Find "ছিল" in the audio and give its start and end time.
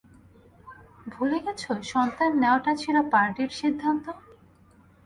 2.75-2.95